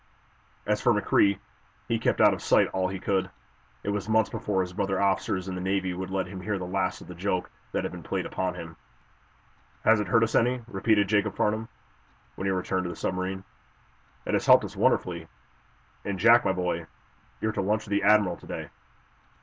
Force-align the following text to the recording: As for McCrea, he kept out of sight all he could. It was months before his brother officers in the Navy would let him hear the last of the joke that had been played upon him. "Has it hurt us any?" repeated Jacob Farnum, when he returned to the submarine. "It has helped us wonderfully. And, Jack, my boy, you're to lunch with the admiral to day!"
As 0.65 0.81
for 0.81 0.95
McCrea, 0.99 1.37
he 1.87 1.99
kept 1.99 2.21
out 2.21 2.33
of 2.33 2.41
sight 2.41 2.69
all 2.69 2.87
he 2.87 2.97
could. 2.99 3.29
It 3.83 3.89
was 3.89 4.09
months 4.09 4.31
before 4.31 4.61
his 4.61 4.73
brother 4.73 4.99
officers 4.99 5.47
in 5.47 5.53
the 5.53 5.61
Navy 5.61 5.93
would 5.93 6.09
let 6.09 6.25
him 6.25 6.41
hear 6.41 6.57
the 6.57 6.65
last 6.65 7.01
of 7.01 7.07
the 7.07 7.13
joke 7.13 7.51
that 7.71 7.83
had 7.83 7.91
been 7.91 8.01
played 8.01 8.25
upon 8.25 8.55
him. 8.55 8.77
"Has 9.83 9.99
it 9.99 10.07
hurt 10.07 10.23
us 10.23 10.33
any?" 10.33 10.63
repeated 10.65 11.07
Jacob 11.07 11.35
Farnum, 11.35 11.69
when 12.33 12.47
he 12.47 12.51
returned 12.51 12.85
to 12.85 12.89
the 12.89 12.95
submarine. 12.95 13.43
"It 14.25 14.33
has 14.33 14.47
helped 14.47 14.65
us 14.65 14.75
wonderfully. 14.75 15.27
And, 16.03 16.17
Jack, 16.17 16.43
my 16.45 16.51
boy, 16.51 16.87
you're 17.39 17.51
to 17.51 17.61
lunch 17.61 17.85
with 17.85 17.91
the 17.91 18.01
admiral 18.01 18.37
to 18.37 18.47
day!" 18.47 18.69